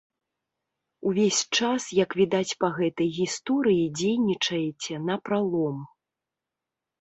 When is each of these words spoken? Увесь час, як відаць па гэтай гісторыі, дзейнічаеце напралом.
Увесь 1.09 1.41
час, 1.57 1.81
як 2.03 2.15
відаць 2.21 2.57
па 2.63 2.67
гэтай 2.77 3.09
гісторыі, 3.19 3.85
дзейнічаеце 4.01 4.95
напралом. 5.11 5.77